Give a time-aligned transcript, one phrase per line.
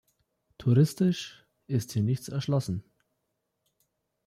[0.57, 2.83] Touristisch ist hier nichts erschlossen.